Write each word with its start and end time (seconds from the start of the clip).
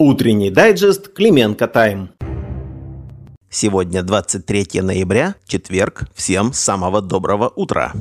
Утренний 0.00 0.50
дайджест 0.50 1.08
Клименко 1.08 1.66
Тайм. 1.66 2.10
Сегодня 3.50 4.04
23 4.04 4.80
ноября, 4.80 5.34
четверг. 5.44 6.04
Всем 6.14 6.52
самого 6.52 7.00
доброго 7.00 7.48
утра. 7.48 7.92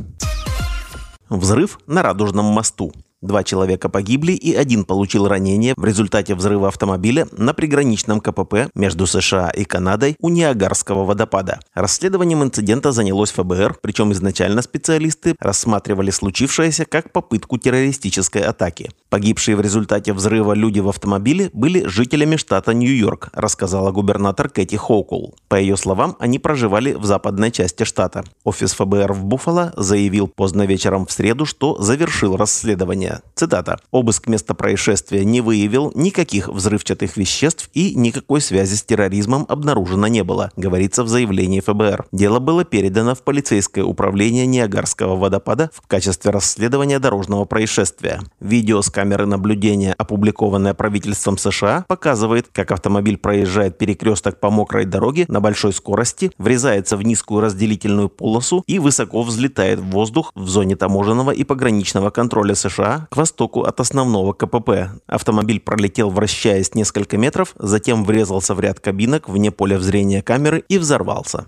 Взрыв 1.28 1.80
на 1.88 2.04
Радужном 2.04 2.46
мосту. 2.46 2.94
Два 3.24 3.44
человека 3.44 3.90
погибли 3.90 4.34
и 4.34 4.54
один 4.54 4.86
получил 4.86 5.28
ранение 5.28 5.74
в 5.76 5.84
результате 5.84 6.36
взрыва 6.36 6.68
автомобиля 6.68 7.28
на 7.32 7.56
приграничном 7.56 8.22
КПП 8.22 8.70
между 8.76 9.08
США 9.08 9.50
и 9.50 9.64
Канадой 9.66 10.16
у 10.20 10.30
Ниагарского 10.30 11.04
водопада. 11.04 11.60
Расследованием 11.74 12.44
инцидента 12.44 12.92
занялось 12.92 13.32
ФБР, 13.32 13.80
причем 13.82 14.12
изначально 14.12 14.62
специалисты 14.62 15.36
рассматривали 15.40 16.12
случившееся 16.12 16.86
как 16.86 17.12
попытку 17.12 17.58
террористической 17.58 18.44
атаки. 18.44 18.92
Погибшие 19.10 19.58
в 19.58 19.62
результате 19.62 20.14
взрыва 20.14 20.54
люди 20.54 20.80
в 20.80 20.90
автомобиле 20.90 21.50
были 21.54 21.88
жителями 21.88 22.36
штата 22.36 22.76
Нью-Йорк, 22.76 23.30
рассказала 23.34 23.92
губернатор 23.92 24.48
Кэти 24.48 24.76
Хоукул. 24.76 25.34
По 25.48 25.56
ее 25.56 25.76
словам, 25.76 26.16
они 26.20 26.38
проживали 26.38 26.94
в 26.94 27.06
западной 27.06 27.50
части 27.50 27.84
штата. 27.84 28.26
Офис 28.44 28.74
ФБР 28.74 29.14
в 29.14 29.24
Буффало 29.26 29.74
заявил 29.76 30.28
поздно 30.28 30.68
вечером 30.68 31.08
в 31.08 31.12
среду, 31.12 31.48
что 31.48 31.82
завершил 31.82 32.38
расследование 32.38 33.07
заявление. 33.08 33.22
Цитата. 33.36 33.78
«Обыск 33.92 34.28
места 34.28 34.56
происшествия 34.56 35.24
не 35.24 35.42
выявил 35.42 35.92
никаких 35.94 36.48
взрывчатых 36.48 37.18
веществ 37.18 37.70
и 37.74 37.94
никакой 37.94 38.42
связи 38.42 38.76
с 38.76 38.84
терроризмом 38.84 39.46
обнаружено 39.48 40.08
не 40.08 40.24
было», 40.24 40.52
говорится 40.56 41.04
в 41.04 41.08
заявлении 41.08 41.60
ФБР. 41.60 42.08
Дело 42.12 42.40
было 42.40 42.64
передано 42.64 43.14
в 43.14 43.22
полицейское 43.22 43.84
управление 43.84 44.48
Ниагарского 44.48 45.16
водопада 45.16 45.70
в 45.74 45.88
качестве 45.88 46.32
расследования 46.32 47.00
дорожного 47.00 47.46
происшествия. 47.46 48.22
Видео 48.40 48.82
с 48.82 48.90
камеры 48.90 49.28
наблюдения, 49.28 49.94
опубликованное 49.98 50.74
правительством 50.74 51.38
США, 51.38 51.86
показывает, 51.88 52.48
как 52.52 52.72
автомобиль 52.72 53.18
проезжает 53.18 53.78
перекресток 53.78 54.40
по 54.40 54.50
мокрой 54.50 54.86
дороге 54.86 55.26
на 55.28 55.40
большой 55.40 55.74
скорости, 55.74 56.32
врезается 56.40 56.98
в 56.98 57.04
низкую 57.04 57.42
разделительную 57.42 58.10
полосу 58.10 58.64
и 58.66 58.80
высоко 58.80 59.22
взлетает 59.22 59.80
в 59.80 59.92
воздух 59.92 60.32
в 60.34 60.48
зоне 60.48 60.76
таможенного 60.76 61.30
и 61.30 61.44
пограничного 61.44 62.10
контроля 62.10 62.56
США 62.56 62.97
к 63.12 63.18
востоку 63.18 63.64
от 63.64 63.80
основного 63.80 64.34
КПП. 64.34 65.00
Автомобиль 65.08 65.60
пролетел, 65.60 66.10
вращаясь 66.10 66.74
несколько 66.74 67.18
метров, 67.18 67.54
затем 67.60 68.04
врезался 68.04 68.56
в 68.56 68.60
ряд 68.60 68.80
кабинок 68.80 69.30
вне 69.30 69.52
поля 69.52 69.80
зрения 69.80 70.22
камеры 70.22 70.64
и 70.68 70.78
взорвался. 70.78 71.46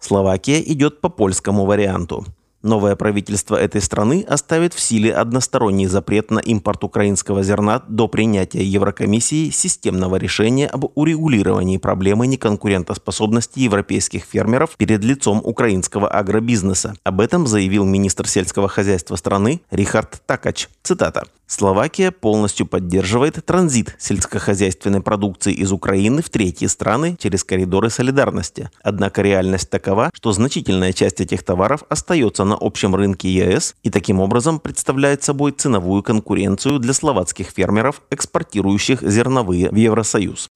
Словакия 0.00 0.60
идет 0.60 1.00
по 1.00 1.08
польскому 1.08 1.64
варианту. 1.64 2.26
Новое 2.64 2.96
правительство 2.96 3.56
этой 3.56 3.82
страны 3.82 4.24
оставит 4.26 4.72
в 4.72 4.80
силе 4.80 5.12
односторонний 5.12 5.86
запрет 5.86 6.30
на 6.30 6.38
импорт 6.38 6.82
украинского 6.82 7.42
зерна 7.42 7.82
до 7.88 8.08
принятия 8.08 8.64
Еврокомиссии 8.64 9.50
системного 9.50 10.16
решения 10.16 10.66
об 10.66 10.86
урегулировании 10.94 11.76
проблемы 11.76 12.26
неконкурентоспособности 12.26 13.58
европейских 13.58 14.24
фермеров 14.24 14.78
перед 14.78 15.04
лицом 15.04 15.42
украинского 15.44 16.08
агробизнеса. 16.08 16.94
Об 17.04 17.20
этом 17.20 17.46
заявил 17.46 17.84
министр 17.84 18.26
сельского 18.26 18.66
хозяйства 18.68 19.16
страны 19.16 19.60
Рихард 19.70 20.22
Такач. 20.24 20.70
Цитата. 20.82 21.24
Словакия 21.46 22.10
полностью 22.10 22.66
поддерживает 22.66 23.44
транзит 23.44 23.94
сельскохозяйственной 23.98 25.00
продукции 25.00 25.52
из 25.52 25.72
Украины 25.72 26.22
в 26.22 26.30
третьи 26.30 26.66
страны 26.66 27.16
через 27.18 27.44
коридоры 27.44 27.90
солидарности. 27.90 28.70
Однако 28.82 29.22
реальность 29.22 29.68
такова, 29.68 30.10
что 30.14 30.32
значительная 30.32 30.92
часть 30.92 31.20
этих 31.20 31.42
товаров 31.42 31.84
остается 31.88 32.44
на 32.44 32.56
общем 32.58 32.94
рынке 32.94 33.28
ЕС 33.28 33.76
и 33.82 33.90
таким 33.90 34.20
образом 34.20 34.58
представляет 34.58 35.22
собой 35.22 35.52
ценовую 35.52 36.02
конкуренцию 36.02 36.78
для 36.78 36.94
словацких 36.94 37.48
фермеров, 37.48 38.02
экспортирующих 38.10 39.02
зерновые 39.02 39.70
в 39.70 39.74
Евросоюз. 39.74 40.48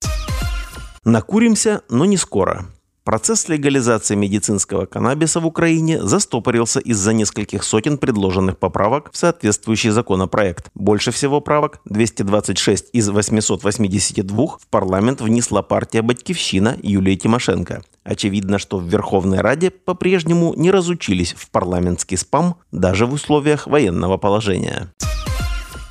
Накуримся, 1.04 1.82
но 1.88 2.04
не 2.04 2.16
скоро. 2.16 2.66
Процесс 3.08 3.48
легализации 3.48 4.14
медицинского 4.14 4.84
каннабиса 4.84 5.40
в 5.40 5.46
Украине 5.46 6.02
застопорился 6.02 6.78
из-за 6.78 7.14
нескольких 7.14 7.64
сотен 7.64 7.96
предложенных 7.96 8.58
поправок 8.58 9.08
в 9.10 9.16
соответствующий 9.16 9.88
законопроект. 9.88 10.66
Больше 10.74 11.10
всего 11.10 11.40
правок, 11.40 11.80
226 11.86 12.90
из 12.92 13.08
882, 13.08 14.46
в 14.46 14.66
парламент 14.68 15.22
внесла 15.22 15.62
партия 15.62 16.02
«Батькивщина» 16.02 16.76
Юлии 16.82 17.14
Тимошенко. 17.14 17.82
Очевидно, 18.04 18.58
что 18.58 18.76
в 18.76 18.84
Верховной 18.84 19.40
Раде 19.40 19.70
по-прежнему 19.70 20.52
не 20.54 20.70
разучились 20.70 21.32
в 21.32 21.48
парламентский 21.48 22.18
спам 22.18 22.56
даже 22.72 23.06
в 23.06 23.14
условиях 23.14 23.66
военного 23.66 24.18
положения. 24.18 24.92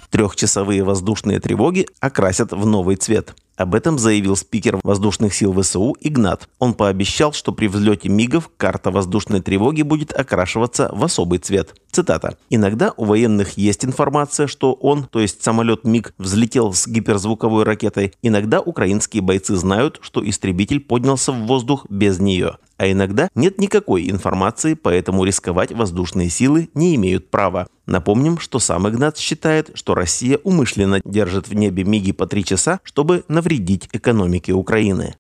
Трехчасовые 0.10 0.84
воздушные 0.84 1.40
тревоги 1.40 1.88
окрасят 2.00 2.52
в 2.52 2.66
новый 2.66 2.96
цвет– 2.96 3.36
об 3.58 3.74
этом 3.74 3.98
заявил 3.98 4.36
спикер 4.36 4.80
воздушных 4.84 5.34
сил 5.34 5.52
ВСУ 5.60 5.96
Игнат. 6.00 6.48
Он 6.60 6.76
пообещал, 6.76 7.34
что 7.34 7.52
при 7.52 7.68
взлете 7.68 8.08
МИГов 8.08 8.52
карта 8.56 8.92
воздушной 8.92 9.42
тревоги 9.42 9.82
будет 9.82 10.14
окрашиваться 10.14 10.92
в 10.94 11.04
особый 11.04 11.40
цвет. 11.40 11.74
Цитата. 11.92 12.38
«Иногда 12.52 12.94
у 12.98 13.06
военных 13.06 13.58
есть 13.58 13.84
информация, 13.84 14.46
что 14.46 14.74
он, 14.74 15.06
то 15.06 15.20
есть 15.20 15.44
самолет 15.44 15.86
МиГ, 15.86 16.14
взлетел 16.20 16.72
с 16.72 16.88
гиперзвуковой 16.88 17.64
ракетой. 17.64 18.14
Иногда 18.22 18.62
украинские 18.62 19.24
бойцы 19.24 19.56
знают, 19.56 19.98
что 20.04 20.28
истребитель 20.28 20.80
поднялся 20.80 21.32
в 21.32 21.48
воздух 21.48 21.88
без 21.90 22.20
нее. 22.20 22.58
А 22.78 22.92
иногда 22.92 23.28
нет 23.34 23.58
никакой 23.58 24.08
информации, 24.12 24.76
поэтому 24.76 25.24
рисковать 25.24 25.72
воздушные 25.72 26.30
силы 26.30 26.70
не 26.76 26.94
имеют 26.94 27.32
права. 27.32 27.68
Напомним, 27.88 28.38
что 28.38 28.60
сам 28.60 28.88
Игнат 28.88 29.18
считает, 29.18 29.72
что 29.74 29.96
Россия 29.96 30.38
умышленно 30.44 31.02
держит 31.06 31.48
в 31.48 31.54
небе 31.54 31.86
МиГи 31.86 32.12
по 32.12 32.28
три 32.28 32.44
часа, 32.44 32.82
чтобы 32.84 33.24
навредить 33.30 33.90
экономике 33.94 34.52
Украины. 34.52 35.16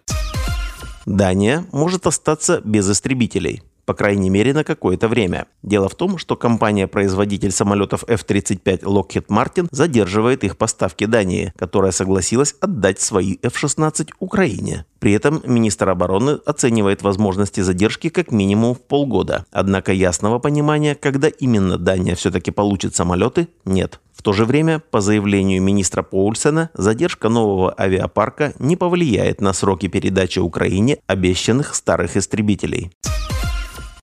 Дания 1.05 1.65
может 1.71 2.05
остаться 2.05 2.61
без 2.65 2.89
истребителей 2.91 3.63
по 3.87 3.93
крайней 3.93 4.29
мере 4.29 4.53
на 4.53 4.65
какое-то 4.65 5.07
время. 5.07 5.47
Дело 5.63 5.87
в 5.87 5.95
том, 5.95 6.17
что 6.17 6.35
компания-производитель 6.35 7.51
самолетов 7.51 8.03
F-35 8.05 8.81
Lockheed 8.81 9.27
Martin 9.27 9.69
задерживает 9.71 10.43
их 10.43 10.57
поставки 10.57 11.05
Дании, 11.05 11.53
которая 11.57 11.93
согласилась 11.93 12.53
отдать 12.59 12.99
свои 12.99 13.37
F-16 13.41 14.09
Украине. 14.19 14.85
При 14.99 15.13
этом 15.13 15.41
министр 15.45 15.89
обороны 15.89 16.31
оценивает 16.45 17.01
возможности 17.01 17.61
задержки 17.61 18.09
как 18.09 18.31
минимум 18.31 18.75
в 18.75 18.81
полгода. 18.81 19.45
Однако 19.51 19.93
ясного 19.93 20.39
понимания, 20.39 20.93
когда 20.93 21.29
именно 21.29 21.77
Дания 21.77 22.15
все-таки 22.15 22.51
получит 22.51 22.93
самолеты, 22.93 23.47
нет. 23.63 24.01
В 24.13 24.21
то 24.21 24.33
же 24.33 24.43
время, 24.43 24.81
по 24.91 24.99
заявлению 24.99 25.61
министра 25.61 26.03
Поульсена, 26.03 26.71
задержка 26.73 27.29
нового 27.29 27.73
авиапарка 27.79 28.53
не 28.59 28.75
повлияет 28.75 29.39
на 29.39 29.53
сроки 29.53 29.87
передачи 29.87 30.39
Украине 30.39 30.97
обещанных 31.07 31.73
старых 31.73 32.17
истребителей. 32.17 32.91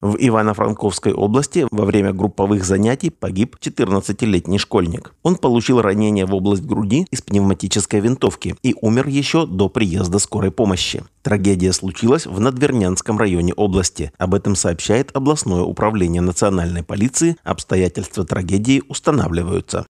В 0.04 0.16
Ивано-Франковской 0.16 1.14
области 1.14 1.66
во 1.70 1.86
время 1.86 2.12
групповых 2.12 2.62
занятий 2.62 3.08
погиб 3.08 3.56
14-летний 3.58 4.58
школьник. 4.58 5.14
Он 5.22 5.36
получил 5.36 5.80
ранение 5.80 6.26
в 6.26 6.34
область 6.34 6.62
груди 6.62 7.06
из 7.10 7.22
пневматической 7.22 8.00
винтовки 8.00 8.54
и 8.62 8.76
умер 8.82 9.06
еще 9.06 9.46
до 9.46 9.70
приезда 9.70 10.18
скорой 10.18 10.50
помощи. 10.50 11.02
Трагедия 11.22 11.72
случилась 11.72 12.26
в 12.26 12.38
Надвернянском 12.38 13.18
районе 13.18 13.54
области. 13.54 14.12
Об 14.18 14.34
этом 14.34 14.56
сообщает 14.56 15.08
областное 15.16 15.62
управление 15.62 16.20
национальной 16.20 16.82
полиции. 16.82 17.38
Обстоятельства 17.42 18.26
трагедии 18.26 18.82
устанавливаются. 18.86 19.86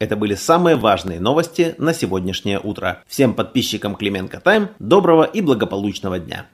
Это 0.00 0.16
были 0.16 0.34
самые 0.34 0.74
важные 0.74 1.20
новости 1.20 1.76
на 1.78 1.94
сегодняшнее 1.94 2.58
утро. 2.58 3.04
Всем 3.06 3.32
подписчикам 3.32 3.94
Клименко 3.94 4.40
Тайм 4.40 4.70
доброго 4.80 5.22
и 5.22 5.40
благополучного 5.40 6.18
дня. 6.18 6.46